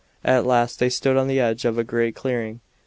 At 0.25 0.47
last 0.47 0.79
they 0.79 0.89
stood 0.89 1.15
on 1.15 1.27
the 1.27 1.39
edge 1.39 1.63
of 1.63 1.77
a 1.77 1.83
great 1.83 2.15
clearing. 2.15 2.61